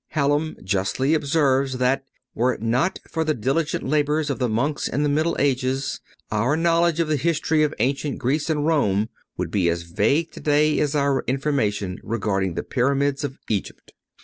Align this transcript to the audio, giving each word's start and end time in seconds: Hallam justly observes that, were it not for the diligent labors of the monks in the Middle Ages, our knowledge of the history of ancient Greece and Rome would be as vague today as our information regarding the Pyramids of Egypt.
Hallam 0.13 0.55
justly 0.63 1.13
observes 1.13 1.77
that, 1.77 2.03
were 2.33 2.55
it 2.55 2.61
not 2.63 2.97
for 3.07 3.23
the 3.23 3.35
diligent 3.35 3.83
labors 3.83 4.31
of 4.31 4.39
the 4.39 4.49
monks 4.49 4.87
in 4.87 5.03
the 5.03 5.09
Middle 5.09 5.35
Ages, 5.37 5.99
our 6.31 6.57
knowledge 6.57 6.99
of 6.99 7.07
the 7.07 7.17
history 7.17 7.61
of 7.61 7.71
ancient 7.77 8.17
Greece 8.17 8.49
and 8.49 8.65
Rome 8.65 9.09
would 9.37 9.51
be 9.51 9.69
as 9.69 9.83
vague 9.83 10.31
today 10.31 10.79
as 10.79 10.95
our 10.95 11.23
information 11.27 11.99
regarding 12.01 12.55
the 12.55 12.63
Pyramids 12.63 13.23
of 13.23 13.37
Egypt. 13.47 13.93